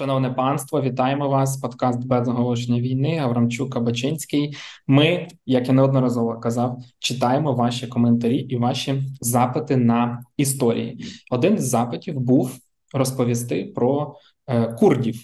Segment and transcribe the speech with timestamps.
[0.00, 1.56] Шановне панство, вітаємо вас.
[1.56, 3.18] Подкаст без оголошення війни.
[3.18, 4.56] Аврамчук Кабачинський.
[4.86, 11.04] Ми, як я неодноразово казав, читаємо ваші коментарі і ваші запити на історії.
[11.30, 12.58] Один з запитів був
[12.94, 14.14] розповісти про
[14.46, 15.20] е, курдів.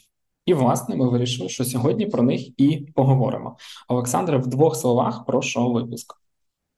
[0.46, 3.56] І, власне, ми вирішили, що сьогодні про них і поговоримо.
[3.88, 6.14] Олександре, в двох словах прошу випуск.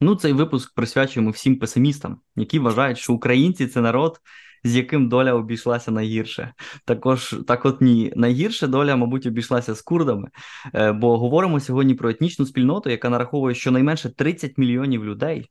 [0.01, 4.21] Ну, цей випуск присвячуємо всім песимістам, які вважають, що українці це народ
[4.69, 6.55] з яким доля обійшлася найгірше.
[6.85, 10.29] Також так, от ні, найгірше доля, мабуть, обійшлася з курдами,
[10.75, 15.51] е, бо говоримо сьогодні про етнічну спільноту, яка нараховує щонайменше 30 мільйонів людей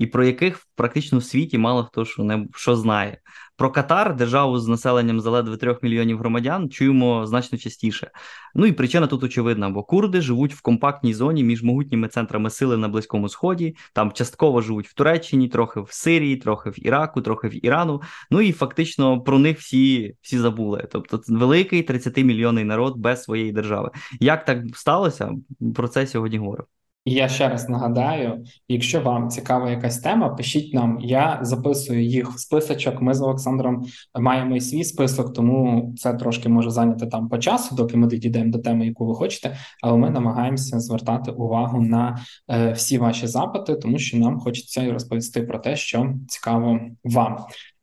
[0.00, 3.18] і про яких практично в світі мало хто що не що знає.
[3.56, 8.10] Про Катар, державу з населенням за ледве трьох мільйонів громадян, чуємо значно частіше.
[8.54, 12.76] Ну і причина тут очевидна, бо курди живуть в компактній зоні між могутніми центрами сили
[12.76, 17.48] на Близькому Сході, там частково живуть в Туреччині, трохи в Сирії, трохи в Іраку, трохи
[17.48, 18.02] в Ірану.
[18.30, 20.88] Ну і фактично про них всі всі забули.
[20.92, 23.90] Тобто, великий 30-мільйонний народ без своєї держави.
[24.20, 25.32] Як так сталося?
[25.74, 26.79] Про це сьогодні говоримо.
[27.04, 30.98] І я ще раз нагадаю: якщо вам цікава якась тема, пишіть нам.
[31.00, 33.02] Я записую їх в списочок.
[33.02, 33.84] Ми з Олександром
[34.20, 38.52] маємо і свій список, тому це трошки може зайняти там по часу, доки ми дійдемо
[38.52, 39.56] до теми, яку ви хочете.
[39.82, 45.42] Але ми намагаємося звертати увагу на е, всі ваші запити, тому що нам хочеться розповісти
[45.42, 47.36] про те, що цікаво вам.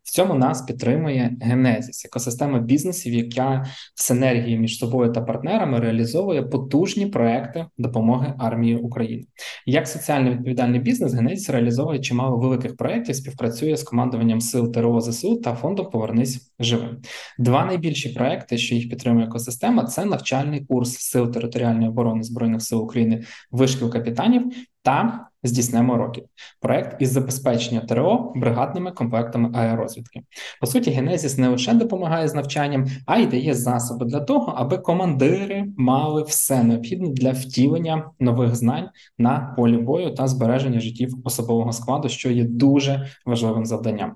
[0.07, 6.43] В цьому нас підтримує Генезіс, екосистема бізнесів, яка в синергії між собою та партнерами реалізовує
[6.43, 9.25] потужні проекти допомоги армії України.
[9.65, 15.35] Як соціально відповідальний бізнес, Генезіс реалізовує чимало великих проєктів, співпрацює з командуванням сил ТРО ЗСУ
[15.35, 16.97] та фондом Повернись живим.
[17.39, 22.81] Два найбільші проекти, що їх підтримує екосистема, це навчальний курс сил територіальної оборони збройних сил
[22.81, 26.23] України вишкіл капітанів та здійснимо років.
[26.61, 30.21] Проект із забезпечення ТРО бригадними комплектами аеророзвідки.
[30.61, 34.77] По суті, Генезіс не лише допомагає з навчанням, а й дає засоби для того, аби
[34.77, 41.71] командири мали все необхідне для втілення нових знань на полі бою та збереження життів особового
[41.71, 44.13] складу, що є дуже важливим завданням.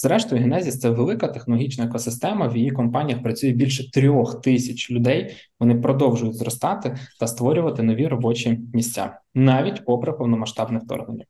[0.00, 2.48] Зрештою, Генезіс це велика технологічна екосистема.
[2.48, 5.36] В її компаніях працює більше трьох тисяч людей.
[5.60, 11.24] Вони продовжують зростати та створювати нові робочі місця, навіть попри повномасштабне вторгнення.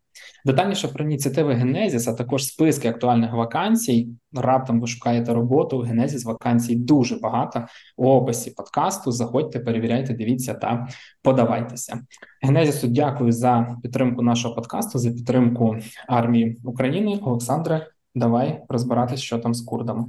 [0.44, 4.08] Детальніше про ініціативи Генезіс, а також списки актуальних вакансій.
[4.32, 5.78] Раптом ви шукаєте роботу.
[5.78, 7.64] У Генезіс вакансій дуже багато.
[7.96, 10.88] У описі подкасту заходьте, перевіряйте, дивіться та
[11.22, 12.00] подавайтеся.
[12.42, 15.76] Генезісу дякую за підтримку нашого подкасту, за підтримку
[16.08, 17.20] армії України.
[17.22, 17.86] Олександре.
[18.18, 20.06] Давай розбиратись, що там з курдами.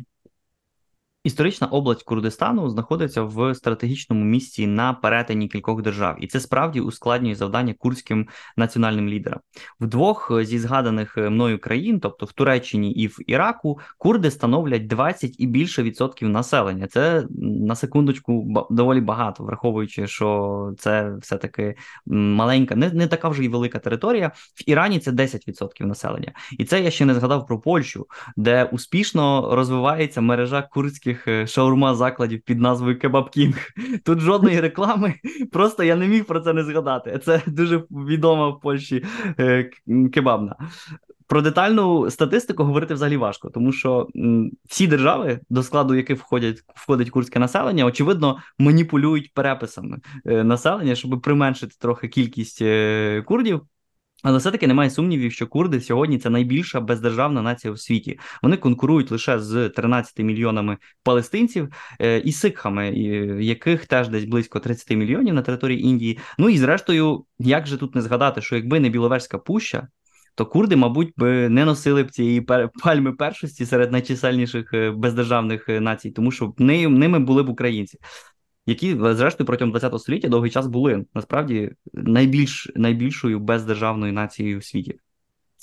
[1.29, 7.35] Історична область Курдистану знаходиться в стратегічному місці на перетині кількох держав, і це справді ускладнює
[7.35, 9.39] завдання курдським національним лідерам.
[9.79, 15.35] В двох зі згаданих мною країн, тобто в Туреччині і в Іраку, курди становлять 20
[15.39, 16.87] і більше відсотків населення.
[16.87, 21.75] Це на секундочку доволі багато, враховуючи, що це все таки
[22.05, 24.31] маленька, не не така вже й велика територія.
[24.35, 28.07] В Ірані це 10% населення, і це я ще не згадав про Польщу,
[28.37, 33.57] де успішно розвивається мережа курдських українських е, шаурма закладів під назвою Кебаб Кінг.
[34.05, 35.15] Тут жодної реклами,
[35.51, 37.19] просто я не міг про це не згадати.
[37.25, 39.05] Це дуже відома в Польщі
[39.39, 39.69] е,
[40.13, 40.55] кебабна.
[41.27, 44.07] Про детальну статистику говорити взагалі важко, тому що
[44.65, 51.21] всі держави, до складу яких входять входить курське населення, очевидно, маніпулюють переписами е, населення, щоб
[51.21, 52.63] применшити трохи кількість
[53.25, 53.61] курдів.
[54.23, 58.19] Але все-таки немає сумнівів, що курди сьогодні це найбільша бездержавна нація у світі.
[58.43, 61.69] Вони конкурують лише з 13 мільйонами палестинців
[62.01, 62.89] е, і сикхами,
[63.41, 66.19] яких теж десь близько 30 мільйонів на території Індії.
[66.37, 69.87] Ну і зрештою, як же тут не згадати, що якби не Біловежська пуща,
[70.39, 72.41] то курди, мабуть, би не носили б цієї
[72.83, 77.97] пальми першості серед найчисельніших е, бездержавних е, націй, тому що ними були б українці
[78.69, 84.99] які зрештою протягом ХХ століття довгий час були насправді найбільш найбільшою бездержавною нацією у світі.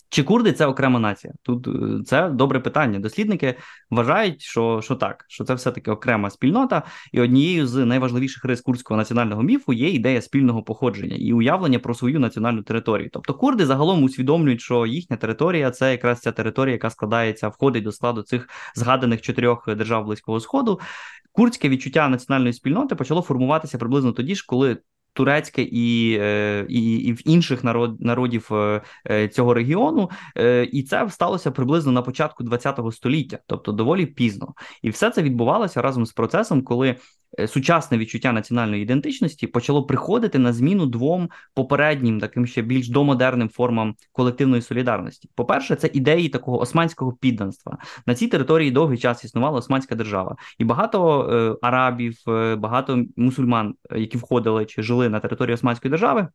[0.09, 1.33] Чи курди це окрема нація?
[1.43, 2.99] Тут е, це добре питання.
[2.99, 3.55] Дослідники
[3.91, 8.99] вважають, що що так, що це все-таки окрема спільнота, і однією з найважливіших рис курдського
[8.99, 13.11] національного міфу є ідея спільного походження і уявлення про свою національну територію.
[13.13, 17.93] Тобто курди загалом усвідомлюють, що їхня територія це якраз ця територія, яка складається, входить до
[17.93, 20.81] складу цих згаданих чотирьох держав близького сходу.
[21.33, 24.77] Курдське відчуття національної спільноти почало формуватися приблизно тоді ж, коли
[25.17, 30.11] турецьке і е, і, і в інших народ, народів е, е, цього регіону,
[30.73, 34.55] і це сталося приблизно на початку ХХ століття, тобто доволі пізно.
[34.83, 36.97] І все це відбувалося разом з процесом, коли
[37.47, 43.95] сучасне відчуття національної ідентичності почало приходити на зміну двом попереднім, таким ще більш домодерним формам
[44.13, 45.29] колективної солідарності.
[45.35, 47.79] По перше, це ідеї такого османського підданства.
[48.07, 53.75] На цій території довгий час існувала османська держава, і багато е, арабів, е, багато мусульман,
[53.91, 56.29] е, які входили чи жили на території Османської держави.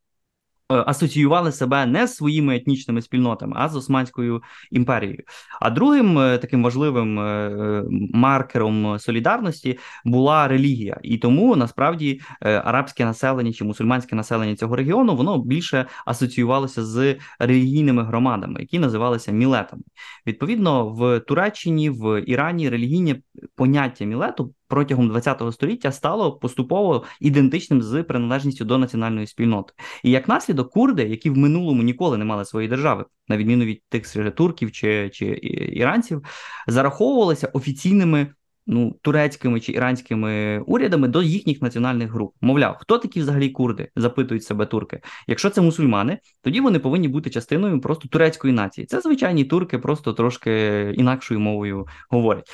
[0.72, 5.24] Е, асоціювали себе не з своїми етнічними спільнотами, а з Османською імперією.
[5.62, 7.84] А другим е, таким важливим е,
[8.14, 15.38] маркером солідарності була релігія, і тому насправді арабське населення чи мусульманське населення цього регіону воно
[15.38, 19.84] більше асоціювалося з релігійними громадами, які називалися мілетами.
[20.28, 23.16] Відповідно, в Туреччині в Ірані релігійне
[23.56, 29.74] поняття мілету протягом ХХ століття стало поступово ідентичним з приналежністю до національної спільноти.
[30.04, 33.84] І як наслідок, курди, які в минулому ніколи не мали своєї держави, на відміну від
[33.90, 35.26] тих турків чи, чи
[35.74, 36.24] іранців,
[36.68, 38.28] зараховувалися офіційними.
[38.68, 42.36] Ну, турецькими чи іранськими урядами до їхніх національних груп.
[42.42, 43.90] Мовляв, хто такі взагалі курди?
[43.96, 45.02] запитують себе турки.
[45.28, 48.88] Якщо це мусульмани, тоді вони повинні бути частиною просто турецької нації.
[48.88, 50.52] Це звичайні турки, просто трошки
[50.98, 52.50] інакшою мовою говорять.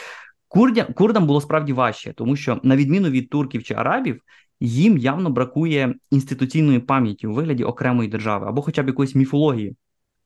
[0.47, 4.21] Курдя, курдам було справді важче, тому що, на відміну від турків чи арабів,
[4.59, 9.75] їм явно бракує інституційної пам'яті у вигляді окремої держави або хоча б якоїсь міфології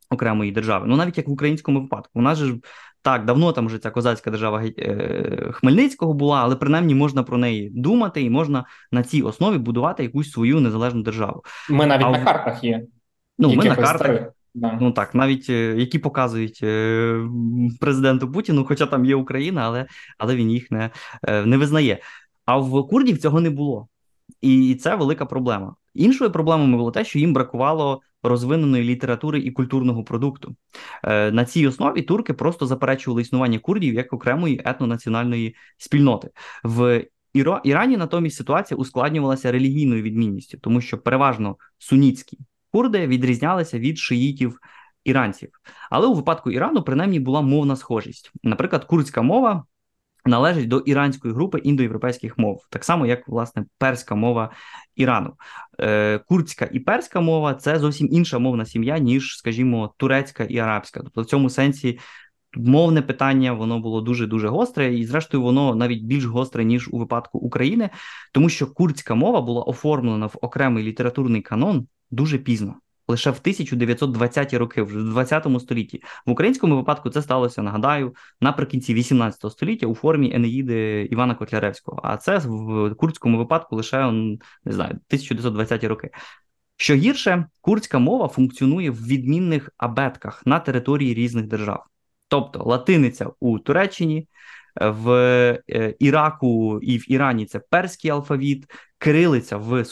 [0.09, 0.85] окремої держави.
[0.87, 2.11] Ну навіть як в українському випадку.
[2.13, 2.55] У нас же
[3.01, 7.69] так давно там вже ця козацька держава е, Хмельницького була, але принаймні можна про неї
[7.73, 11.43] думати і можна на цій основі будувати якусь свою незалежну державу.
[11.69, 12.85] Ми навіть а на картах є.
[13.37, 14.31] Ну, ми на картах.
[14.53, 14.77] Да.
[14.81, 17.19] Ну так, навіть е, які показують е,
[17.79, 19.85] президенту Путіну, хоча там є Україна, але
[20.17, 20.89] але він їх не
[21.23, 21.99] е, не визнає.
[22.45, 23.87] А в курдів цього не було,
[24.41, 25.75] і це велика проблема.
[25.93, 30.55] Іншою проблемою було те, що їм бракувало розвиненої літератури і культурного продукту.
[31.03, 36.29] На цій основі турки просто заперечували існування курдів як окремої етнонаціональної спільноти.
[36.63, 37.05] В
[37.63, 42.37] Ірані натомість ситуація ускладнювалася релігійною відмінністю, тому що переважно суніцькі
[42.71, 44.59] курди відрізнялися від шиїтів
[45.03, 45.49] іранців.
[45.89, 48.31] Але у випадку Ірану принаймні була мовна схожість.
[48.43, 49.63] Наприклад, курдська мова
[50.25, 54.51] належить до іранської групи індоєвропейських мов, так само, як власне перська мова
[54.95, 55.33] Ірану.
[55.79, 60.99] Е, Курдська і перська мова це зовсім інша мовна сім'я, ніж, скажімо, турецька і арабська.
[60.99, 61.99] Тобто, в цьому сенсі.
[62.57, 66.97] Мовне питання воно було дуже дуже гостре, і зрештою воно навіть більш гостре ніж у
[66.97, 67.89] випадку України,
[68.31, 72.75] тому що курдська мова була оформлена в окремий літературний канон дуже пізно,
[73.07, 76.03] лише в 1920-ті роки, вже в 20 столітті.
[76.25, 82.01] В українському випадку це сталося, нагадаю, наприкінці 18 століття у формі Енеїди Івана Котляревського.
[82.03, 86.09] А це в курдському випадку лише не знаю, 1920-ті роки.
[86.77, 91.83] Що гірше, курдська мова функціонує в відмінних абетках на території різних держав.
[92.31, 94.27] Тобто латиниця у Туреччині,
[94.81, 95.11] в
[95.69, 98.65] е, Іраку і в Ірані це перський алфавіт,
[98.97, 99.83] кирилиця в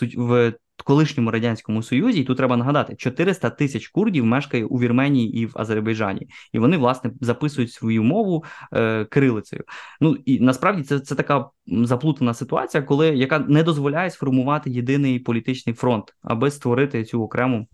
[0.78, 5.46] в колишньому радянському союзі, і тут треба нагадати, 400 тисяч курдів мешкає у Вірменії і
[5.46, 8.44] в Азербайджані, і вони власне записують свою мову
[8.74, 9.64] е, кирилицею.
[10.02, 15.76] Ну і насправді це це така заплутана ситуація, коли яка не дозволяє сформувати єдиний політичний
[15.76, 17.68] фронт, аби створити цю окрему.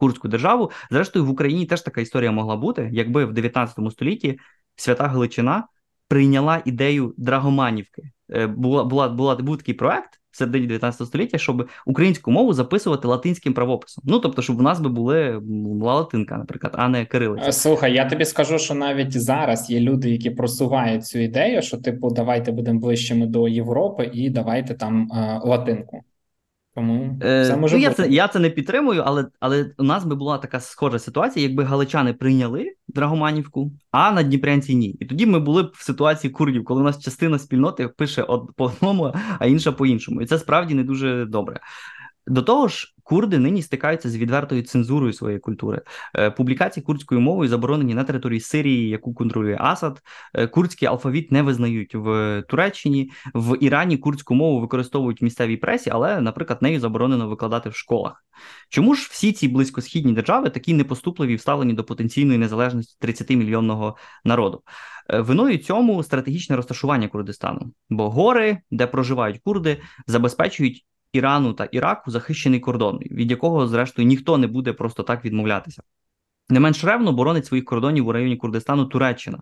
[0.00, 4.38] Курдську державу, зрештою, в Україні теж така історія могла бути, якби в 19 столітті
[4.76, 5.64] свята Галичина
[6.08, 8.02] прийняла ідею Драгоманівки.
[8.32, 13.08] Е, була була була був такий проект в середині 19 століття, щоб українську мову записувати
[13.08, 14.04] латинським правописом.
[14.06, 17.48] Ну тобто, щоб у нас би були була латинка, наприклад, а не кирилиця.
[17.48, 21.76] Е, слухай, я тобі скажу, що навіть зараз є люди, які просувають цю ідею, що
[21.76, 26.02] типу, давайте будемо ближчими до Європи і давайте там е, латинку.
[26.74, 30.04] Тому е, це може ну, я це я це не підтримую, але але у нас
[30.04, 34.88] би була така схожа ситуація, якби галичани прийняли Драгоманівку, а на Дніпрянці ні.
[34.88, 38.64] І тоді ми були б в ситуації курдів, коли у нас частина спільноти пише по
[38.64, 40.22] одному, а інша по іншому.
[40.22, 41.60] І це справді не дуже добре.
[42.30, 45.82] До того ж, курди нині стикаються з відвертою цензурою своєї культури.
[46.16, 50.02] Е, публікації курдською мовою заборонені на території Сирії, яку контролює Асад.
[50.34, 53.10] Е, курдський алфавіт не визнають в Туреччині.
[53.34, 58.24] В Ірані курдську мову використовують в місцевій пресі, але, наприклад, нею заборонено викладати в школах.
[58.68, 63.94] Чому ж всі ці близькосхідні держави такі непоступливі вставлені до потенційної незалежності 30-мільйонного
[64.24, 64.62] народу?
[65.08, 72.10] Е, виною цьому стратегічне розташування Курдистану, бо гори, де проживають курди, забезпечують Ірану та Іраку
[72.10, 75.82] захищений кордон, від якого, зрештою, ніхто не буде просто так відмовлятися.
[76.48, 79.38] Не менш ревно боронить своїх кордонів у районі Курдистану Туреччина.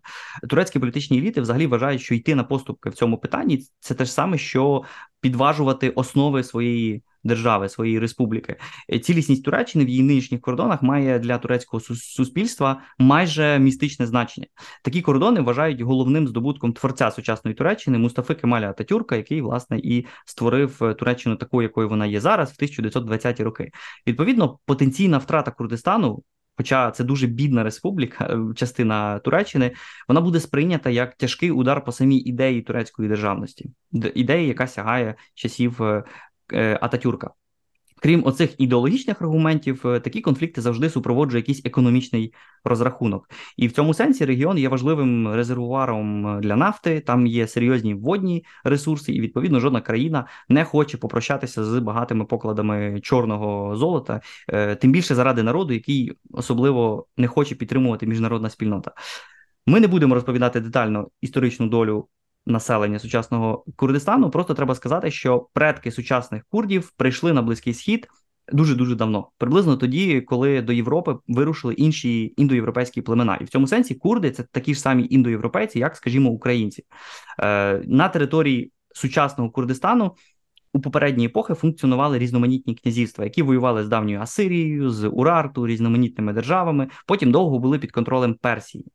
[0.49, 4.13] Турецькі політичні еліти взагалі вважають, що йти на поступки в цьому питанні це те ж
[4.13, 4.83] саме, що
[5.21, 8.57] підважувати основи своєї держави, своєї республіки.
[9.03, 14.47] Цілісність Туреччини в її нинішніх кордонах має для турецького суспільства майже містичне значення.
[14.85, 20.79] Такі кордони вважають головним здобутком творця сучасної Туреччини Мустафи Кемаля Ататюрка, який власне і створив
[20.99, 23.71] Туреччину такою, якою вона є зараз, в 1920-ті роки.
[24.07, 26.23] Відповідно, потенційна втрата Курдистану.
[26.59, 29.73] Хоча це дуже бідна республіка, е, частина Туреччини,
[30.09, 33.71] вона буде сприйнята як тяжкий удар по самій ідеї турецької державності,
[34.15, 36.05] ідеї, яка сягає часів е, е,
[36.81, 37.31] Ататюрка.
[38.01, 43.95] Крім оцих ідеологічних аргументів, е, такі конфлікти завжди супроводжує якийсь економічний розрахунок, і в цьому
[43.95, 47.01] сенсі регіон є важливим резервуаром е, для нафти.
[47.01, 53.01] Там є серйозні водні ресурси, і відповідно жодна країна не хоче попрощатися з багатими покладами
[53.01, 58.93] чорного золота, е, тим більше заради народу, який особливо не хоче підтримувати міжнародна спільнота.
[59.67, 62.09] Ми не будемо розповідати детально історичну долю
[62.49, 64.31] населення сучасного Курдистану.
[64.31, 68.09] Просто треба сказати, що предки сучасних курдів прийшли на близький схід.
[68.53, 73.67] Дуже дуже давно, приблизно тоді, коли до Європи вирушили інші індоєвропейські племена, і в цьому
[73.67, 76.85] сенсі курди це такі ж самі індоєвропейці, як, скажімо, українці
[77.43, 80.15] Е, на території сучасного Курдистану.
[80.73, 86.89] У попередні епохи функціонували різноманітні князівства, які воювали з давньою Асирією, з Урарту, різноманітними державами.
[87.07, 88.87] Потім довго були під контролем Персії.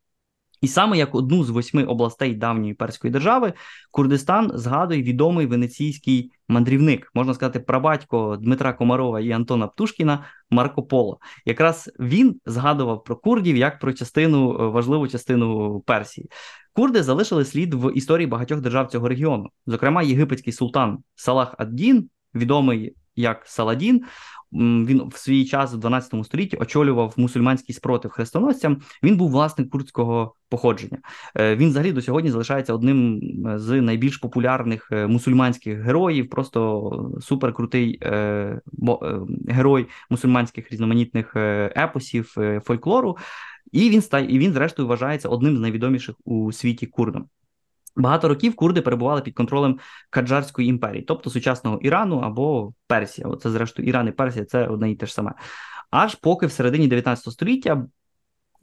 [0.63, 3.53] І саме як одну з восьми областей давньої перської держави
[3.91, 11.19] Курдистан згадує відомий венеційський мандрівник, можна сказати, прабатько Дмитра Комарова і Антона Птушкіна Марко Поло.
[11.45, 16.29] Якраз він згадував про курдів як про частину е, важливу частину Персії.
[16.73, 19.49] Курди залишили слід в історії багатьох держав цього регіону.
[19.67, 24.03] Зокрема, єгипетський султан Салах ад-Дін, відомий як Саладін,
[24.53, 28.81] він в свій час в 12 столітті очолював мусульманський спротив хрестоносцям.
[29.03, 30.97] Він був власник курдського походження.
[31.35, 33.21] Е, він взагалі до сьогодні залишається одним
[33.55, 38.61] з найбільш популярних е, мусульманських героїв, просто суперкрутий е,
[39.47, 41.35] герой мусульманських різноманітних
[41.75, 43.17] епосів фольклору.
[43.71, 47.25] І він і він, зрештою, вважається одним з найвідоміших у світі курдом.
[47.95, 53.27] Багато років курди перебували під контролем Каджарської імперії, тобто сучасного Ірану або Персія.
[53.27, 55.33] Оце, зрештою, Іран і Персія це одне і те ж саме.
[55.91, 57.85] Аж поки в середині 19 століття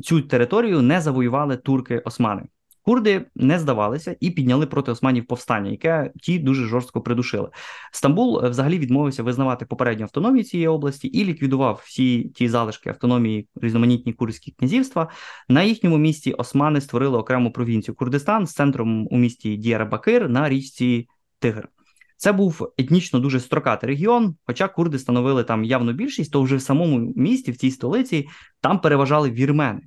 [0.02, 2.42] цю територію не завоювали турки-османи.
[2.82, 7.48] Курди не здавалися і підняли проти османів повстання, яке ті дуже жорстко придушили.
[7.92, 13.48] Стамбул е, взагалі відмовився визнавати попередню автономію цієї області і ліквідував всі ті залишки автономії
[13.54, 15.08] різноманітні курдські князівства.
[15.48, 21.08] На їхньому місці османи створили окрему провінцію Курдистан з центром у місті Дієра-Бакир на річці
[21.38, 21.68] Тигр.
[22.16, 24.36] Це був етнічно дуже строкатий регіон.
[24.46, 28.28] Хоча курди становили там явну більшість, то вже в самому місті, в цій столиці,
[28.60, 29.80] там переважали вірмени.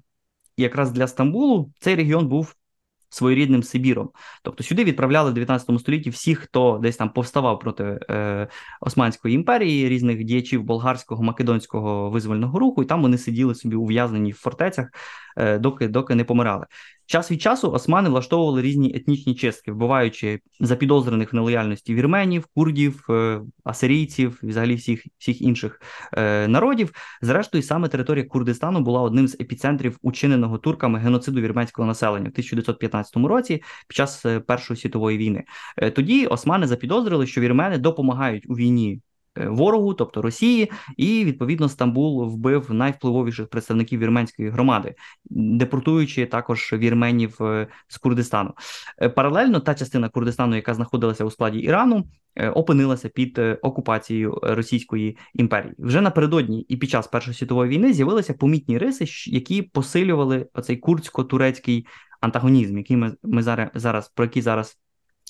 [0.58, 2.56] І якраз для Стамбулу цей регіон був
[3.14, 4.10] своєрідним Сибіром.
[4.42, 8.48] Тобто сюди відправляли в 19 столітті всіх, хто десь там повставав проти е,
[8.82, 14.38] Османської імперії, різних діячів болгарського, македонського визвольного руху, і там вони сиділи собі ув'язнені в
[14.38, 14.88] фортецях,
[15.38, 16.66] е, доки доки не помирали.
[17.06, 23.42] Час від часу османи влаштовували різні етнічні чистки, вбиваючи запідозрених в нелояльності вірменів, курдів, е,
[23.64, 25.82] асирійців, взагалі всіх всіх інших
[26.14, 26.92] е, народів.
[27.22, 33.16] Зрештою, саме територія Курдистану була одним з епіцентрів учиненого турками геноциду вірменського населення в 1915
[33.16, 35.44] році під час е, Першої світової війни.
[35.96, 39.02] Тоді османи запідозрили, що вірмени допомагають у війні
[39.36, 44.96] ворогу, тобто Росії, і відповідно Стамбул вбив найвпливовіших представників вірменської громади,
[45.30, 48.54] депортуючи також вірменів е, з Курдистану.
[49.02, 52.04] Е, паралельно та частина Курдистану, яка знаходилася у складі Ірану,
[52.54, 55.74] опинилася під окупацією Російської імперії.
[55.78, 61.86] Вже напередодні і під час Першої світової війни з'явилися помітні риси, які посилювали оцей курдсько-турецький
[62.22, 64.78] антагонізм, який ми ми зараз зараз про який зараз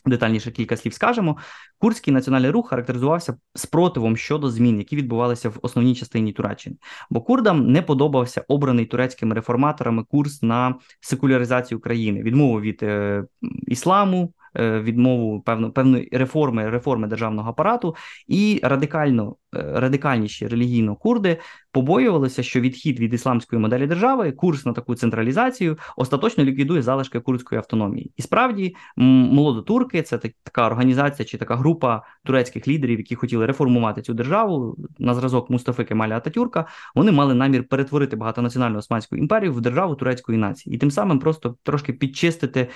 [0.06, 1.38] Детальніше кілька слів скажемо.
[1.78, 6.76] Курський національний рух характеризувався спротивом щодо змін, які відбувалися в основній частині Туреччини.
[7.10, 13.24] Бо курдам не подобався обраний турецькими реформаторами курс на секуляризацію країни, відмову від е,
[13.68, 17.96] ісламу, е, відмову певно, певної реформи реформи державного апарату
[18.28, 21.38] і радикально радикальніші релігійно курди
[21.72, 27.60] побоювалися, що відхід від ісламської моделі держави, курс на таку централізацію, остаточно ліквідує залишки курдської
[27.60, 28.12] автономії.
[28.18, 34.14] І справді молодотурки це така організація чи така група турецьких лідерів, які хотіли реформувати цю
[34.14, 36.66] державу на зразок Мустафи Кемаля Ататюрка.
[36.96, 41.56] Вони мали намір перетворити багатонаціональну Османську імперію в державу турецької нації, і тим самим просто
[41.64, 42.68] трошки підчистити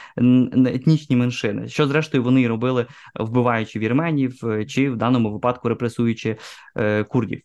[0.65, 2.85] етнічні меншини, що зрештою вони робили,
[3.19, 4.33] вбиваючи вірменів
[4.67, 6.37] чи в даному випадку репресуючи
[7.09, 7.41] курдів.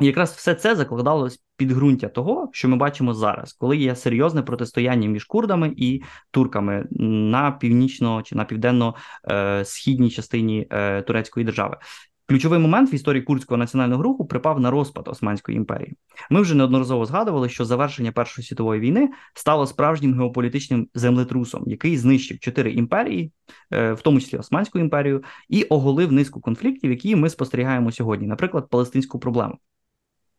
[0.00, 5.08] І якраз все це закладалось підґрунтя того, що ми бачимо зараз, коли є серйозне протистояння
[5.08, 11.76] між курдами і турками на північно чи на південно-східній частині е, турецької держави.
[12.30, 15.96] Ключовий момент в історії курдського національного руху припав на розпад Османської імперії.
[16.30, 22.38] Ми вже неодноразово згадували, що завершення Першої світової війни стало справжнім геополітичним землетрусом, який знищив
[22.38, 23.32] чотири імперії,
[23.72, 28.68] е, в тому числі Османську імперію, і оголив низку конфліктів, які ми спостерігаємо сьогодні, наприклад,
[28.70, 29.58] палестинську проблему.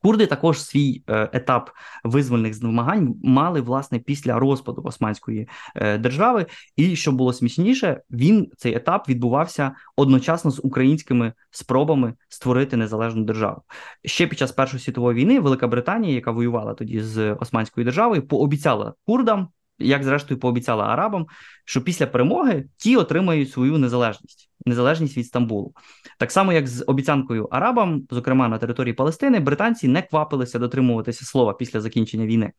[0.03, 1.69] Курди також свій е, етап
[2.03, 6.45] визвольних змагань мали власне після розпаду Османської е, держави.
[6.75, 13.61] І що було смішніше, він цей етап відбувався одночасно з українськими спробами створити незалежну державу.
[14.05, 18.93] Ще під час Першої світової війни Велика Британія, яка воювала тоді з Османською державою, пообіцяла
[19.05, 19.47] курдам,
[19.81, 21.27] як зрештою пообіцяла арабам,
[21.65, 25.73] що після перемоги ті отримають свою незалежність, незалежність від Стамбулу.
[26.19, 31.53] Так само, як з обіцянкою арабам, зокрема на території Палестини, британці не квапилися дотримуватися слова
[31.53, 32.51] після закінчення війни.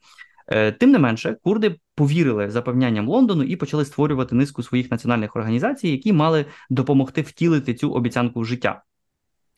[0.49, 5.89] Е, тим не менше, курди повірили запевнянням Лондону і почали створювати низку своїх національних організацій,
[5.89, 8.83] які мали допомогти втілити цю обіцянку в життя.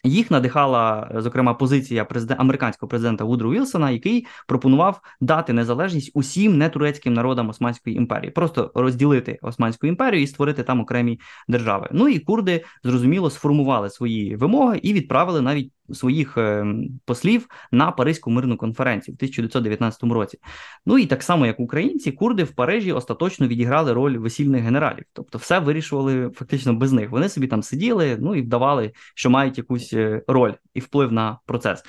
[0.04, 7.14] Їх надихала зокрема позиція президента американського президента Вудру Вілсона, який пропонував дати незалежність усім нетурецьким
[7.14, 11.88] народам Османської імперії, просто розділити Османську імперію і створити там окремі держави.
[11.92, 16.66] Ну і курди зрозуміло сформували свої вимоги і відправили навіть своїх е,
[17.04, 20.38] послів на Паризьку мирну конференцію в 1919 році.
[20.86, 25.38] Ну і так само, як українці, курди в Парижі остаточно відіграли роль весільних генералів, тобто
[25.38, 27.10] все вирішували фактично без них.
[27.10, 31.38] Вони собі там сиділи, ну і вдавали, що мають якусь е, роль і вплив на
[31.46, 31.82] процес.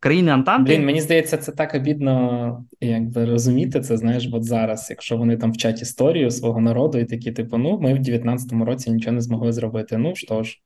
[0.00, 0.72] Країни Антанти.
[0.72, 5.52] Блін, мені здається, це так обідно, якби розуміти це, знаєш, от зараз, якщо вони там
[5.52, 9.52] вчать історію свого народу, і такі, типу, ну, ми в 19-му році нічого не змогли
[9.52, 9.98] зробити.
[9.98, 10.62] Ну що ж.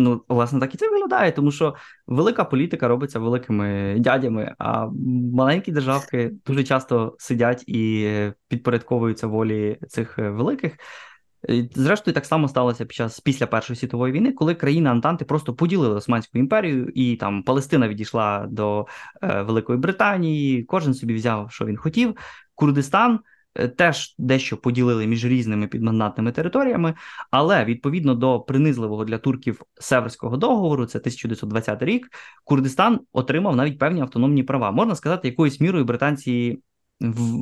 [0.00, 1.74] Ну, власне, так і це виглядає, тому що
[2.06, 4.86] велика політика робиться великими дядями, а
[5.34, 8.10] маленькі державки дуже часто сидять і
[8.48, 10.76] підпорядковуються волі цих великих.
[11.74, 15.94] Зрештою, так само сталося під час після Першої світової війни, коли країни Антанти просто поділили
[15.94, 18.86] Османську імперію, і там Палестина відійшла до
[19.22, 20.64] е, Великої Британії.
[20.64, 22.16] Кожен собі взяв, що він хотів.
[22.54, 23.20] Курдистан Е,
[23.76, 26.94] теж дещо поділили між різними підмандатними територіями,
[27.30, 32.08] але відповідно до принизливого для турків Северського договору, це 1920 рік,
[32.44, 34.70] Курдистан отримав навіть певні автономні права.
[34.70, 36.62] Можна сказати, якоюсь мірою британці.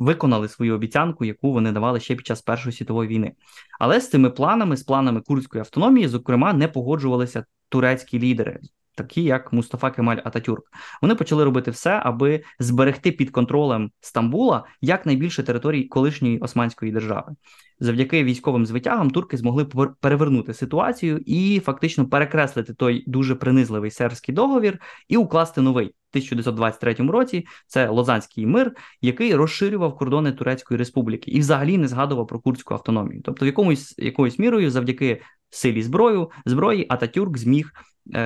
[0.00, 3.32] Виконали свою обіцянку, яку вони давали ще під час Першої світової війни.
[3.80, 8.60] Але з цими планами, з планами курдської автономії, зокрема, не погоджувалися турецькі лідери
[8.98, 10.64] такі як Мустафа Кемаль Ататюрк.
[11.02, 17.34] Вони почали робити все, аби зберегти під контролем Стамбула якнайбільше територій колишньої Османської держави.
[17.80, 19.64] Завдяки військовим звитягам турки змогли
[20.00, 25.84] перевернути ситуацію і фактично перекреслити той дуже принизливий сербський договір і укласти новий.
[25.86, 32.40] 1923 році це Лозанський мир, який розширював кордони Турецької республіки і взагалі не згадував про
[32.40, 33.22] курдську автономію.
[33.24, 37.72] Тобто, в якомусь якоюсь мірою, завдяки силі зброю зброї, Ататюрк зміг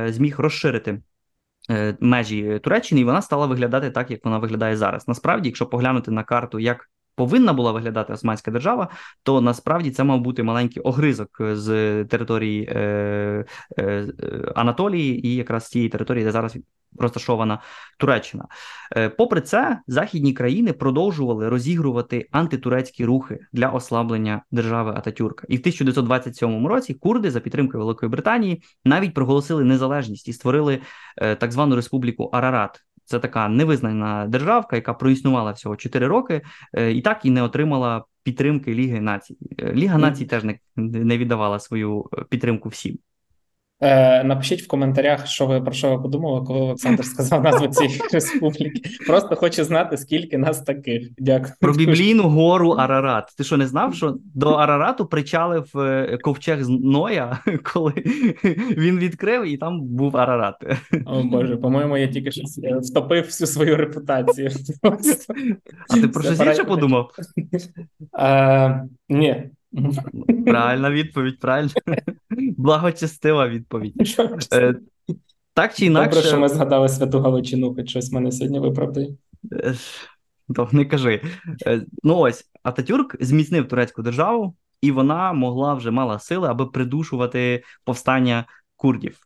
[0.06, 1.02] зміг розширити.
[1.70, 5.08] Е, межі Туреччини, і вона стала виглядати так, як вона виглядає зараз.
[5.08, 8.88] Насправді, якщо поглянути на карту, як повинна була виглядати Османська держава,
[9.22, 13.44] то насправді це мав бути маленький огризок з території е,
[13.78, 14.08] е,
[14.54, 16.56] Анатолії і якраз тієї території, де зараз
[16.98, 17.58] розташована
[17.98, 18.46] Туреччина.
[18.96, 25.46] Е, попри це, західні країни продовжували розігрувати антитурецькі рухи для ослаблення держави Ататюрка.
[25.48, 30.80] І в 1927 році курди за підтримкою Великої Британії навіть проголосили незалежність і створили
[31.16, 32.80] е, так звану республіку Арарат.
[33.12, 36.42] Це така невизнана державка, яка проіснувала всього 4 роки,
[36.74, 39.36] е, і так і не отримала підтримки Ліги націй.
[39.72, 42.98] Ліга націй теж не, не віддавала свою підтримку всім.
[43.82, 48.00] Е, Напишіть в коментарях, що ви про що ви подумали, коли Олександр сказав назву цієї
[48.12, 48.82] республіки.
[49.06, 51.08] Просто хочу знати, скільки нас таких.
[51.18, 51.52] Дякую.
[51.60, 53.34] Про біблійну гору Арарат.
[53.36, 57.38] Ти що не знав, що до Арарату причалив е, ковчег з Ноя,
[57.72, 57.92] коли
[58.76, 60.54] він відкрив, і там був Арарат.
[61.06, 62.42] О Боже, по-моєму, я тільки що
[62.82, 64.50] втопив всю свою репутацію.
[65.90, 67.10] А ти про щось інше подумав?
[68.18, 69.50] Е, Ні.
[70.46, 71.70] Правильна відповідь, правильно.
[72.56, 73.94] Благочестива відповідь.
[74.52, 74.74] Е,
[75.54, 76.10] Так чи інакше.
[76.10, 79.08] Добре, що ми згадали святу Галичину, хоч щось мене сьогодні виправдає.
[79.52, 79.74] Е,
[80.54, 81.20] то не кажи.
[81.66, 87.62] Е, ну ось Ататюрк зміцнив турецьку державу, і вона могла вже мала сили, аби придушувати
[87.84, 88.44] повстання
[88.76, 89.18] курдів.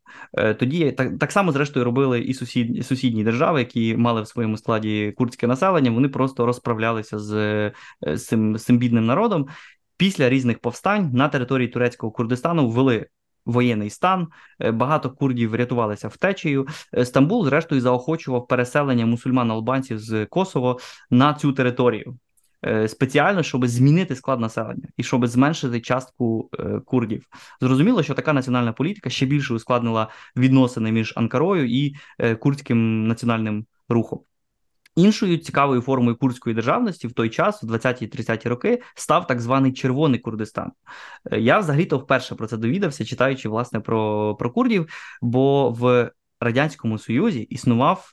[0.59, 5.15] Тоді так так само, зрештою, робили і сусідні, сусідні держави, які мали в своєму складі
[5.17, 5.91] курдське населення.
[5.91, 7.73] Вони просто розправлялися з,
[8.07, 9.47] з цим з цим бідним народом
[9.97, 13.07] після різних повстань на території турецького Курдистану ввели
[13.47, 14.29] воєнний стан.
[14.61, 16.67] Е, багато курдів врятувалися втечею.
[16.95, 20.79] Е, Стамбул, зрештою, заохочував переселення мусульман-албанців з Косово
[21.11, 22.19] на цю територію.
[22.67, 26.51] Е, спеціально, щоб змінити склад населення і щоб зменшити частку
[26.85, 27.27] курдів.
[27.61, 31.95] Зрозуміло, що така національна політика ще більше ускладнила відносини між Анкарою і
[32.39, 34.21] курдським національним рухом.
[34.97, 40.21] Іншою цікавою формою курдської державності в той час, в 20-30-ті роки, став так званий Червоний
[40.21, 40.73] Курдистан.
[41.33, 44.87] Я взагалі-то вперше про це довідався, читаючи власне про, про курдів,
[45.23, 48.13] бо в Радянському Союзі існував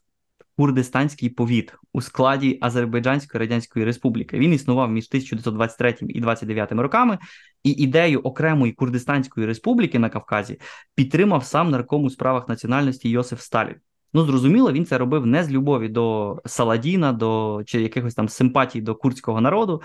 [0.58, 4.38] Курдистанський повіт у складі Азербайджанської Радянської Республіки.
[4.38, 7.18] Він існував між 1923 і 29 роками,
[7.64, 10.60] і ідею окремої Курдистанської республіки на Кавказі
[10.96, 13.76] підтримав сам нарком у справах національності Йосиф Сталін.
[14.14, 18.82] Ну, зрозуміло, він це робив не з любові до Саладіна, до чи якихось там симпатій
[18.82, 19.82] до курдського народу.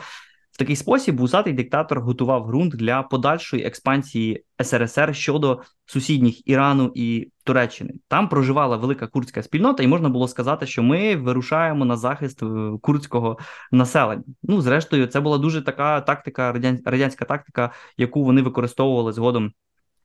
[0.53, 7.31] В такий спосіб вусатий диктатор готував ґрунт для подальшої експансії СРСР щодо сусідніх Ірану і
[7.45, 7.95] Туреччини.
[8.09, 12.47] Там проживала велика курдська спільнота, і можна було сказати, що ми вирушаємо на захист е,
[12.83, 13.39] курдського
[13.73, 14.23] населення.
[14.43, 16.53] Ну, зрештою, це була дуже така тактика,
[16.85, 19.53] радянська тактика, яку вони використовували згодом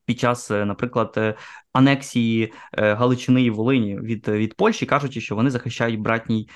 [0.06, 1.36] під час, е, наприклад, е,
[1.74, 6.50] анексії е, Галичини і Волині від від Польщі, кажучи, що вони захищають братній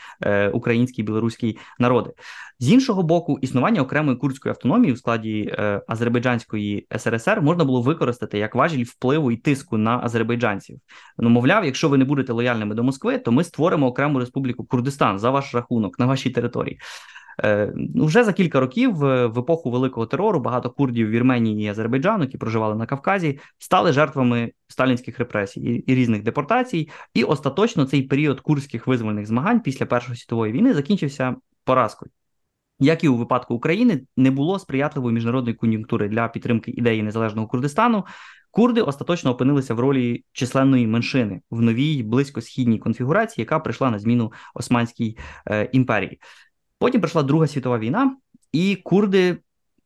[0.54, 2.12] український білоруський народи.
[2.60, 5.56] З іншого боку, існування окремої курдської автономії у складі
[5.88, 10.80] Азербайджанської СРСР можна було використати як важіль впливу і тиску на азербайджанців.
[11.18, 15.20] Ну, мовляв, якщо ви не будете лояльними до Москви, то ми створимо окрему республіку Курдистан
[15.20, 16.80] за ваш рахунок на вашій території.
[17.44, 22.24] Е, ну, вже за кілька років в епоху великого терору багато курдів Вірменії і Азербайджану,
[22.24, 26.90] які проживали на Кавказі, стали жертвами сталінських репресій і, різних депортацій.
[27.14, 32.12] І остаточно цей період курдських визвольних змагань після Першої світової війни закінчився поразкою.
[32.80, 38.06] Як і у випадку України, не було сприятливої міжнародної кон'юнктури для підтримки ідеї незалежного Курдистану.
[38.52, 44.32] Курди остаточно опинилися в ролі численної меншини в новій близькосхідній конфігурації, яка прийшла на зміну
[44.54, 46.20] Османській е, імперії.
[46.80, 48.18] Потім прийшла Друга світова війна,
[48.52, 49.38] і курди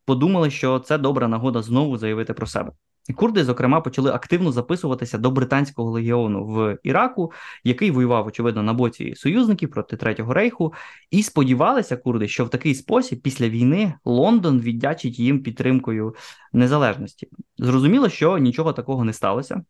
[0.04, 2.72] подумали, що це добра нагода знову заявити про себе.
[3.08, 7.32] І Курди, зокрема, почали активно записуватися до британського легіону в Іраку,
[7.64, 10.74] який воював, очевидно, на боці союзників проти Третього рейху,
[11.10, 16.14] і сподівалися курди, що в такий спосіб після війни Лондон віддячить їм підтримкою
[16.52, 17.28] незалежності.
[17.58, 19.62] Зрозуміло, що нічого такого не сталося.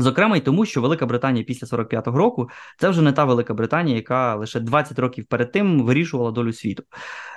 [0.00, 3.96] Зокрема, й тому, що Велика Британія після 45-го року це вже не та Велика Британія,
[3.96, 6.82] яка лише 20 років перед тим вирішувала долю світу.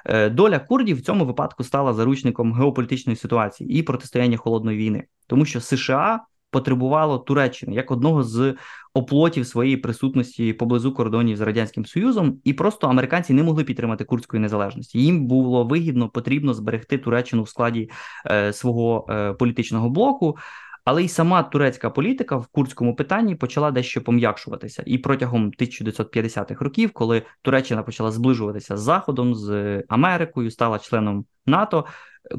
[0.05, 5.45] Е, доля курдів в цьому випадку стала заручником геополітичної ситуації і протистояння холодної війни, тому
[5.45, 6.19] що США
[6.53, 8.55] потребувало Туреччини як одного з
[8.93, 14.41] оплотів своєї присутності поблизу кордонів з радянським союзом, і просто американці не могли підтримати курдської
[14.41, 14.99] незалежності.
[14.99, 17.89] Їм було вигідно потрібно зберегти Туреччину в складі
[18.31, 20.37] е, свого е, політичного блоку.
[20.85, 24.83] Але й сама турецька політика в курдському питанні почала дещо пом'якшуватися.
[24.85, 31.85] І протягом 1950-х років, коли Туреччина почала зближуватися з Заходом, з Америкою, стала членом НАТО.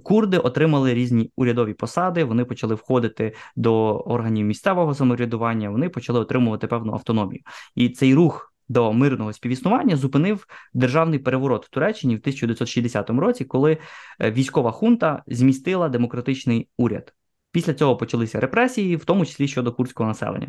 [0.03, 2.25] Курди отримали різні урядові посади.
[2.25, 5.71] Вони почали входити до органів місцевого самоврядування.
[5.71, 7.43] Вони почали отримувати певну автономію,
[7.75, 8.51] і цей рух.
[8.69, 13.79] До мирного співіснування зупинив державний переворот в Туреччині в 1960 році, коли
[14.21, 17.15] е, військова хунта змістила демократичний уряд.
[17.55, 20.49] Після цього почалися репресії, в тому числі щодо курдського населення.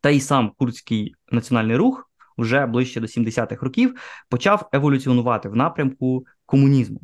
[0.00, 3.94] Та й сам курдський національний рух вже ближче до 70-х років
[4.28, 7.00] почав еволюціонувати в напрямку комунізму.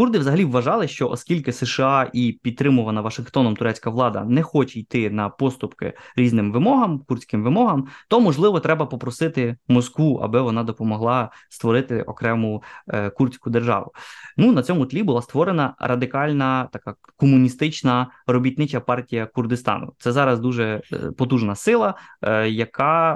[0.00, 5.28] Курди взагалі вважали, що оскільки США і підтримувана Вашингтоном турецька влада не хоче йти на
[5.28, 12.62] поступки різним вимогам, курдським вимогам, то можливо треба попросити Москву, аби вона допомогла створити окрему
[12.88, 13.92] е, курдську державу.
[14.36, 19.92] Ну на цьому тлі була створена радикальна така комуністична робітнича партія Курдистану.
[19.98, 23.14] Це зараз дуже е, потужна сила, е, яка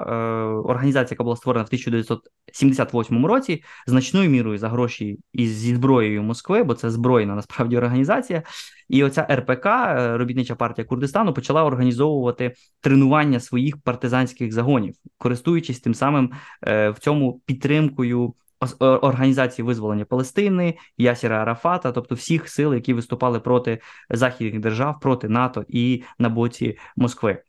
[0.64, 6.64] організація, яка була створена в 1978 році, значною мірою за гроші із зі зброєю Москви
[6.74, 8.42] це збройна насправді організація.
[8.88, 15.94] І оця РПК, е, робітнича партія Курдистану, почала організовувати тренування своїх партизанських загонів, користуючись тим
[15.94, 16.32] самим
[16.66, 18.34] е, в цьому підтримкою.
[18.78, 23.78] Організації визволення Палестини, Ясіра Арафата, тобто всіх сил, які виступали проти
[24.10, 27.42] західних держав, проти НАТО і на боці Москви.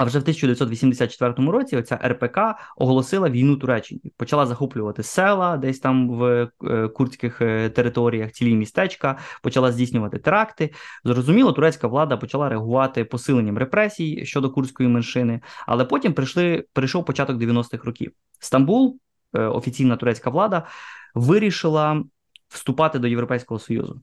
[0.00, 2.38] А вже в 1984 році оця РПК
[2.76, 9.18] оголосила війну Туреччині, почала захоплювати села, десь там в е, курдських е, територіях, цілі містечка,
[9.42, 10.70] почала здійснювати теракти.
[11.04, 17.36] Зрозуміло, турецька влада почала реагувати посиленням репресій щодо курдської меншини, але потім прийшли прийшов початок
[17.36, 18.12] 90-х років.
[18.38, 18.98] Стамбул,
[19.34, 20.66] е, офіційна турецька влада,
[21.14, 22.04] вирішила
[22.48, 24.00] вступати до Європейського союзу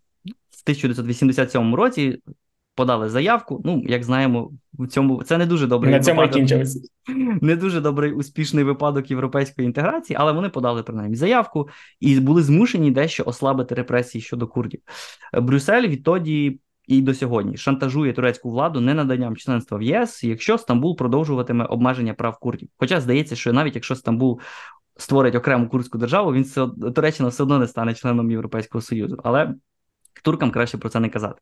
[0.49, 2.21] в 1987 році.
[2.77, 3.61] Подали заявку.
[3.65, 6.67] Ну, як знаємо, в цьому це не дуже добрий на цьому випадок,
[7.41, 12.91] не дуже добрий успішний випадок європейської інтеграції, але вони подали принаймні заявку і були змушені
[12.91, 14.79] дещо ослабити репресії щодо курдів.
[15.33, 16.59] Брюссель відтоді.
[16.87, 22.13] І до сьогодні шантажує турецьку владу не наданням членства в ЄС, якщо Стамбул продовжуватиме обмеження
[22.13, 22.69] прав курдів.
[22.77, 24.39] Хоча здається, що навіть якщо Стамбул
[24.97, 29.17] створить окрему курдську державу, він все Туреччина все одно не стане членом Європейського Союзу.
[29.23, 29.53] Але
[30.23, 31.41] туркам краще про це не казати.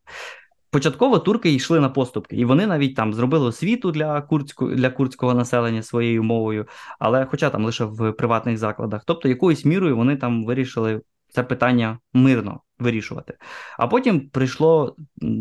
[0.70, 5.34] Початково турки йшли на поступки, і вони навіть там зробили освіту для курдського для курдського
[5.34, 6.66] населення своєю мовою,
[6.98, 9.02] але хоча там лише в приватних закладах.
[9.06, 13.34] Тобто, якоюсь мірою вони там вирішили це питання мирно вирішувати.
[13.78, 14.96] А потім прийшло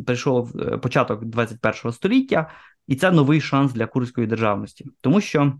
[0.05, 2.49] прийшов е, початок 21 століття,
[2.87, 5.53] і це новий шанс для курдської державності, тому що.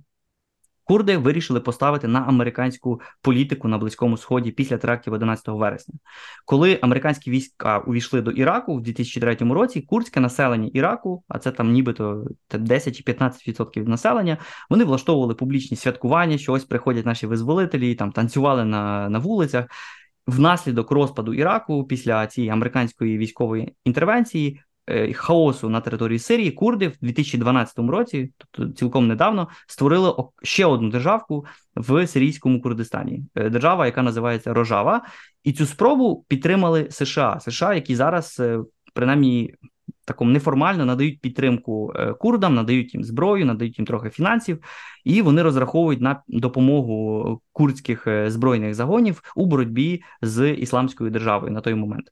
[0.88, 5.96] Курди вирішили поставити на американську політику на близькому сході після терактів 11 вересня.
[6.46, 11.72] Коли американські війська увійшли до Іраку в 2003 році, курдське населення Іраку, а це там
[11.72, 14.38] нібито 10 чи 15% від населення,
[14.70, 19.66] вони влаштовували публічні святкування, що ось приходять наші визволителі, там танцювали на, на вулицях.
[20.28, 24.62] Внаслідок розпаду Іраку після цієї американської військової інтервенції
[25.14, 31.46] хаосу на території Сирії курди в 2012 році, тобто цілком недавно, створили ще одну державку
[31.76, 33.24] в сирійському Курдистані.
[33.36, 35.02] Е, держава, яка називається Рожава,
[35.44, 37.40] і цю спробу підтримали США.
[37.40, 38.60] США, які зараз е,
[38.94, 39.54] принаймні
[40.06, 44.60] такому неформально надають підтримку курдам, надають їм зброю, надають їм трохи фінансів,
[45.04, 51.76] і вони розраховують на допомогу курдських збройних загонів у боротьбі з ісламською державою на той
[51.76, 52.12] момент.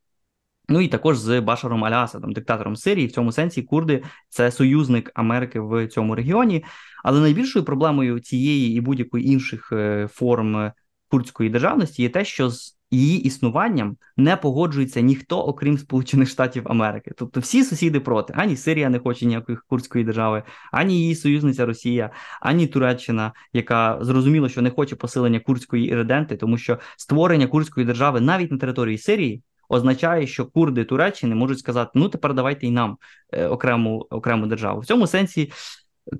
[0.69, 3.07] Ну і також з Башаром Алясадом, диктатором Сирії.
[3.07, 6.65] В цьому сенсі Курди це союзник Америки в цьому регіоні.
[7.03, 10.71] Але найбільшою проблемою цієї і будь-якої інших е, форм
[11.09, 17.11] курдської державності є те, що з її існуванням не погоджується ніхто, окрім Сполучених Штатів Америки.
[17.17, 22.09] Тобто всі сусіди проти ані Сирія не хоче ніякої курдської держави, ані її союзниця Росія,
[22.41, 28.21] ані Туреччина, яка зрозуміло, що не хоче посилення курдської іриденти, тому що створення курдської держави
[28.21, 29.43] навіть на території Сирії
[29.73, 32.97] означає, що курди Туреччини можуть сказати: ну тепер давайте й нам
[33.31, 34.79] е, окрему окрему державу.
[34.79, 35.51] В цьому сенсі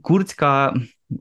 [0.02, 0.74] курдська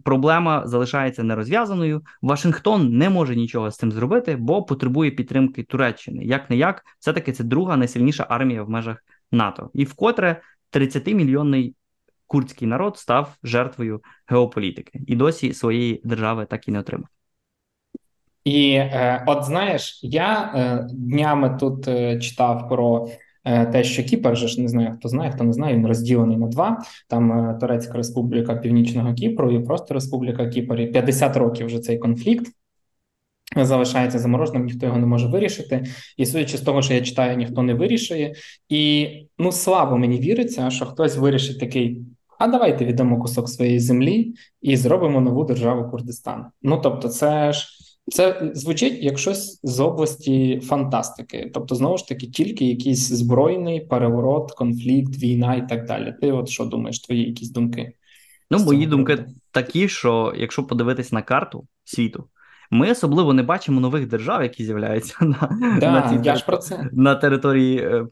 [0.04, 2.02] проблема залишається нерозв'язаною.
[2.22, 6.24] Вашингтон не може нічого з цим зробити, бо потребує підтримки Туреччини.
[6.24, 10.40] Як не як, все таки це друга найсильніша армія в межах НАТО, і вкотре
[10.72, 11.74] 30-мільйонний
[12.26, 17.08] курдський народ став жертвою геополітики і досі своєї держави так і не отримав.
[18.44, 23.08] І е, от знаєш, я е, днями тут е, читав про
[23.44, 26.36] е, те, що Кіпр же ж не знаю, хто знає, хто не знає, він розділений
[26.36, 26.82] на два.
[27.08, 30.80] Там е, Турецька Республіка Північного Кіпру і просто Республіка Кіпр.
[30.80, 32.46] І 50 років вже цей конфлікт.
[33.56, 35.84] Залишається замороженим, ніхто його не може вирішити,
[36.16, 38.34] і судячи з того, що я читаю, ніхто не вирішує.
[38.68, 42.02] І ну слабо мені віриться, що хтось вирішить такий:
[42.38, 46.46] а давайте віддамо кусок своєї землі і зробимо нову державу Курдистан.
[46.62, 52.26] Ну тобто, це ж це звучить як щось з області фантастики, тобто, знову ж таки,
[52.26, 56.14] тільки якийсь збройний переворот, конфлікт, війна і так далі.
[56.20, 57.92] Ти от що думаєш, твої якісь думки?
[58.50, 62.28] Ну, мої думки такі, що якщо подивитись на карту світу,
[62.70, 66.56] ми особливо не бачимо нових держав, які з'являються на да, на, цій, я ж про
[66.56, 66.88] це.
[66.92, 68.06] на території е,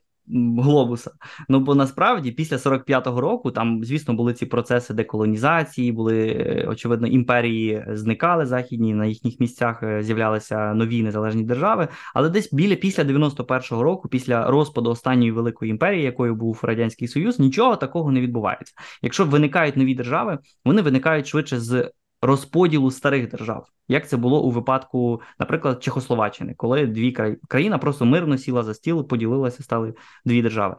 [0.58, 1.10] глобуса.
[1.48, 7.06] Ну бо насправді після 45-го року там, звісно, були ці процеси деколонізації, були е, очевидно
[7.06, 11.88] імперії зникали західні, на їхніх місцях е, з'являлися нові незалежні держави.
[12.14, 17.38] Але десь біля після 91-го року, після розпаду останньої великої імперії, якою був радянський союз,
[17.38, 18.74] нічого такого не відбувається.
[19.02, 21.90] Якщо виникають нові держави, вони виникають швидше з
[22.22, 27.12] розподілу старих держав, як це було у випадку, наприклад, Чехословаччини, коли дві
[27.48, 30.76] країна просто мирно сіла за стіл, поділилася, стали дві держави.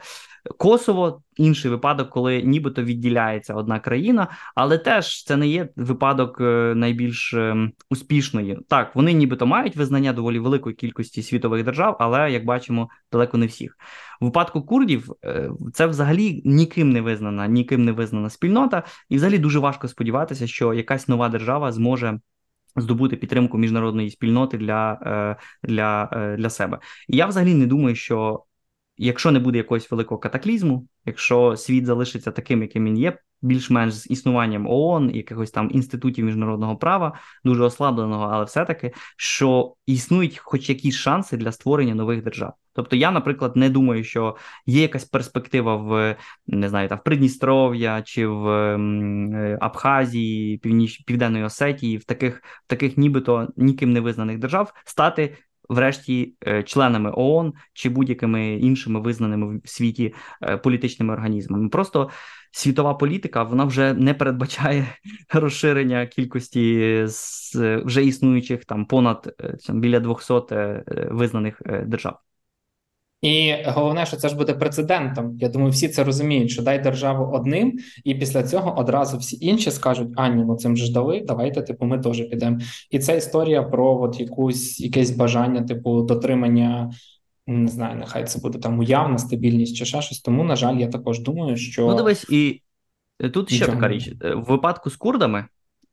[0.57, 6.73] Косово інший випадок, коли нібито відділяється одна країна, але теж це не є випадок е,
[6.75, 8.59] найбільш ем, успішної.
[8.67, 13.45] Так, вони нібито мають визнання доволі великої кількості світових держав, але як бачимо, далеко не
[13.45, 13.77] всіх.
[14.21, 19.37] В випадку курдів е, це взагалі ніким не визнана, ніким не визнана спільнота, і взагалі
[19.37, 22.19] дуже важко сподіватися, що якась нова держава зможе.
[22.75, 28.43] Здобути підтримку міжнародної спільноти для е, для, для себе, і я взагалі не думаю, що
[29.05, 34.09] якщо не буде якогось великого катаклізму, якщо світ залишиться таким, яким він є, більш-менш з
[34.11, 40.95] існуванням ООН, якихось там інститутів міжнародного права, дуже ослабленого, але все-таки що існують хоч якісь
[40.95, 42.53] шанси для створення нових держав.
[42.73, 44.35] Тобто я, наприклад, не думаю, що
[44.65, 46.15] є якась перспектива в
[46.47, 52.67] не знаю, там в Придністров'я чи в е, Абхазії, Північ Південної Осетії, в таких в
[52.67, 55.37] таких нібито ніким не визнаних держав стати
[55.73, 60.13] врешті, членами ООН чи будь-якими іншими визнаними в світі
[60.63, 61.69] політичними організмами.
[61.69, 62.09] Просто
[62.51, 64.87] світова політика вона вже не передбачає
[65.33, 67.55] розширення кількості з
[67.85, 69.35] вже існуючих там понад
[69.67, 70.33] там, біля 200
[71.11, 72.30] визнаних держав.
[73.21, 75.37] І головне, що це ж буде прецедентом.
[75.39, 79.71] Я думаю, всі це розуміють, що дай державу одним, і після цього одразу всі інші
[79.71, 82.59] скажуть: а ні, ну цим ж дали, давайте, типу, ми теж підемо.
[82.91, 86.91] І це історія про от якусь якесь бажання, типу, дотримання.
[87.47, 90.19] Не знаю, нехай це буде там уявна стабільність чи ще щось.
[90.19, 92.61] Тому, на жаль, я також думаю, що ну дивись, і
[93.33, 95.45] тут ще така річ в випадку з курдами.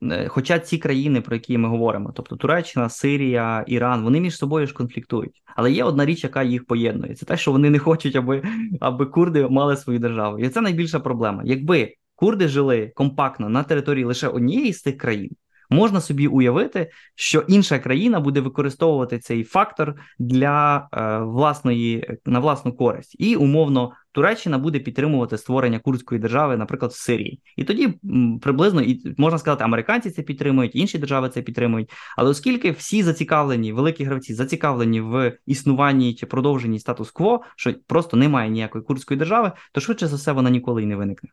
[0.03, 4.67] Е, хоча ці країни, про які ми говоримо, тобто Туреччина, Сирія, Іран, вони між собою
[4.67, 5.43] ж конфліктують.
[5.57, 7.15] Але є одна річ, яка їх поєднує.
[7.15, 8.43] Це те, що вони не хочуть, аби
[8.81, 10.39] аби курди мали свою державу.
[10.39, 11.43] І це найбільша проблема.
[11.45, 15.31] Якби курди жили компактно на території лише однієї з тих країн,
[15.71, 22.73] можна собі уявити, що інша країна буде використовувати цей фактор для е, власної на власну
[22.73, 27.95] користь, і умовно Туреччина буде підтримувати створення курдської держави, наприклад, в Сирії, і тоді
[28.43, 31.91] приблизно і можна сказати, американці це підтримують, інші держави це підтримують.
[32.17, 38.51] Але оскільки всі зацікавлені, великі гравці зацікавлені в існуванні чи продовженні статус-кво, що просто немає
[38.51, 41.31] ніякої курдської держави, то швидше за все вона ніколи й не виникне.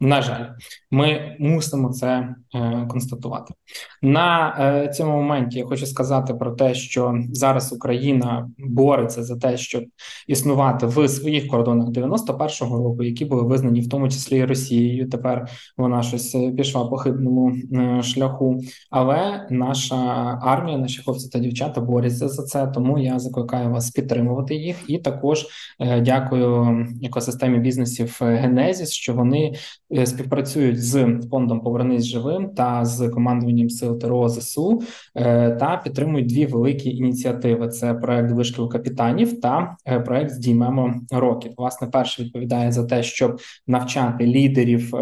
[0.00, 0.44] На жаль,
[0.90, 3.54] ми мусимо це е, констатувати
[4.02, 5.58] на е, цьому моменті.
[5.58, 9.84] Я хочу сказати про те, що зараз Україна бореться за те, щоб
[10.26, 15.08] існувати в своїх кордонах 91-го року, які були визнані в тому числі Росією.
[15.08, 18.60] Тепер вона щось е, пішла по хибному е, шляху.
[18.90, 19.96] Але наша
[20.42, 22.66] армія, наші хлопці та дівчата борються за це.
[22.66, 24.76] Тому я закликаю вас підтримувати їх.
[24.88, 25.46] І також
[25.80, 29.52] е, дякую екосистемі бізнесів Генезіс, що вони.
[29.96, 34.82] Е, співпрацюють з фондом Повернись живим та з командуванням сил ТРО ЗСУ
[35.14, 41.50] е, та підтримують дві великі ініціативи: це проект вишкіл капітанів та е, проект Здіймемо роки.
[41.56, 44.94] Власне, перший відповідає за те, щоб навчати лідерів.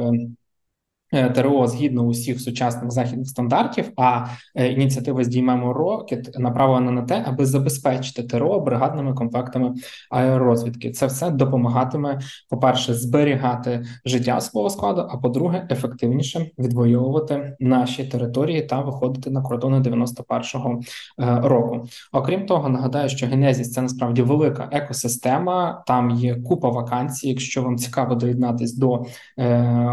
[1.12, 3.92] Е, ТРО згідно усіх сучасних західних стандартів.
[3.96, 9.74] А е, ініціатива «Здіймемо рокет направлена на те, аби забезпечити ТРО бригадними комплектами
[10.10, 10.90] аеророзвідки.
[10.90, 15.06] Це все допомагатиме, по перше, зберігати життя свого складу.
[15.10, 20.80] А по-друге, ефективніше відвоювати наші території та виходити на кордони 91-го
[21.20, 21.86] е, року.
[22.12, 25.84] Окрім того, нагадаю, що Генезіс це насправді велика екосистема.
[25.86, 27.28] Там є купа вакансій.
[27.28, 29.04] Якщо вам цікаво доєднатись до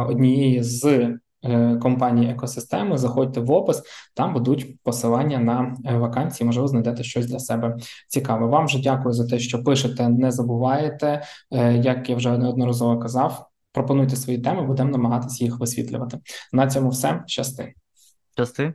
[0.09, 1.12] однієї з Е,
[1.81, 2.97] компанії екосистеми.
[2.97, 6.45] Заходьте в опис, там будуть посилання на е, вакансії.
[6.45, 7.77] Можливо, знайдете щось для себе
[8.07, 8.45] цікаве.
[8.45, 10.09] Вам же дякую за те, що пишете.
[10.09, 13.49] Не забувайте, е, як я вже неодноразово казав.
[13.71, 16.19] Пропонуйте свої теми, будемо намагатися їх висвітлювати.
[16.53, 17.73] На цьому все щасти.
[18.33, 18.73] Щасти.